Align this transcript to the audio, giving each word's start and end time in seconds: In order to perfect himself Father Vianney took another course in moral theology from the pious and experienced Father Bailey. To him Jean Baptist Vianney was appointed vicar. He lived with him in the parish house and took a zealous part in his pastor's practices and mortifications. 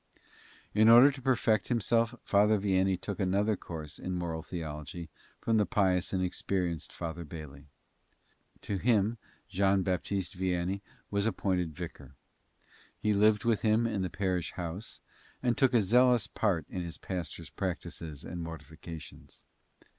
In 0.73 0.89
order 0.89 1.11
to 1.11 1.21
perfect 1.21 1.67
himself 1.67 2.15
Father 2.23 2.57
Vianney 2.57 2.99
took 2.99 3.19
another 3.19 3.55
course 3.55 3.99
in 3.99 4.15
moral 4.15 4.41
theology 4.41 5.09
from 5.39 5.57
the 5.57 5.65
pious 5.67 6.11
and 6.11 6.23
experienced 6.23 6.91
Father 6.91 7.23
Bailey. 7.23 7.67
To 8.61 8.77
him 8.79 9.19
Jean 9.47 9.83
Baptist 9.83 10.35
Vianney 10.35 10.81
was 11.11 11.27
appointed 11.27 11.75
vicar. 11.75 12.15
He 12.97 13.13
lived 13.13 13.43
with 13.45 13.61
him 13.61 13.85
in 13.85 14.01
the 14.01 14.09
parish 14.09 14.53
house 14.53 15.01
and 15.43 15.55
took 15.55 15.71
a 15.75 15.83
zealous 15.83 16.25
part 16.25 16.65
in 16.67 16.81
his 16.81 16.97
pastor's 16.97 17.51
practices 17.51 18.23
and 18.23 18.41
mortifications. 18.41 19.45